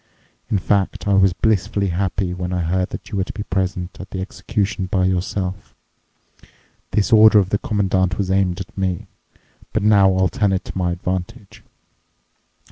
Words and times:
In 0.49 0.57
fact, 0.57 1.07
I 1.07 1.13
was 1.13 1.31
blissfully 1.33 1.89
happy 1.89 2.33
when 2.33 2.51
I 2.51 2.61
heard 2.61 2.89
that 2.89 3.11
you 3.11 3.19
were 3.19 3.23
to 3.23 3.33
be 3.33 3.43
present 3.43 3.99
at 3.99 4.09
the 4.09 4.19
execution 4.19 4.87
by 4.87 5.05
yourself. 5.05 5.75
This 6.89 7.13
order 7.13 7.37
of 7.37 7.49
the 7.51 7.59
Commandant 7.59 8.17
was 8.17 8.31
aimed 8.31 8.59
at 8.59 8.75
me, 8.75 9.05
but 9.73 9.83
now 9.83 10.11
I'll 10.15 10.27
turn 10.27 10.53
it 10.53 10.65
to 10.65 10.75
my 10.75 10.91
advantage. 10.91 11.61